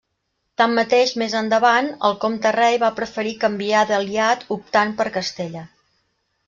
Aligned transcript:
Tanmateix 0.61 1.11
més 1.23 1.35
endavant, 1.41 1.91
el 2.09 2.17
comte-rei 2.25 2.81
va 2.85 2.91
preferir 3.01 3.37
canviar 3.45 3.85
d'aliat 3.93 4.47
optant 4.59 4.99
per 5.03 5.11
Castella. 5.21 5.67